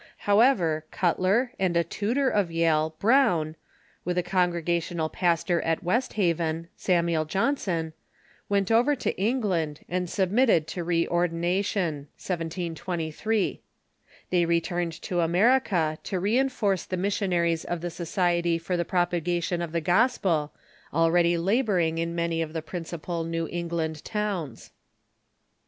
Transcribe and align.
However, 0.25 0.83
Cutler 0.89 1.51
and 1.59 1.77
a 1.77 1.83
tutor 1.83 2.27
of 2.27 2.49
Yale, 2.51 2.95
Brown, 2.97 3.55
with 4.03 4.17
a 4.17 4.23
Congre 4.23 4.65
gational 4.65 5.11
pastor 5.13 5.61
at 5.61 5.83
West 5.83 6.13
Haven, 6.13 6.69
Samuel 6.75 7.25
Johnson, 7.25 7.93
went 8.49 8.71
over 8.71 8.95
to 8.95 9.15
England 9.15 9.81
and 9.87 10.09
submitted 10.09 10.65
to 10.69 10.83
reordination 10.83 12.07
(1723). 12.17 13.61
They 14.31 14.45
returned 14.47 14.99
to 15.03 15.19
America 15.19 15.99
to 16.05 16.19
reinforce 16.19 16.85
the 16.85 16.97
missionaries 16.97 17.63
of 17.63 17.81
the 17.81 17.91
Society 17.91 18.57
for 18.57 18.75
the 18.75 18.83
Propagation 18.83 19.61
of 19.61 19.71
the 19.71 19.81
Gospel, 19.81 20.51
already 20.91 21.37
laboring 21.37 21.99
in 21.99 22.15
many 22.15 22.41
of 22.41 22.53
the 22.53 22.63
principal 22.63 23.23
New 23.23 23.47
England 23.51 24.03
towns. 24.03 24.71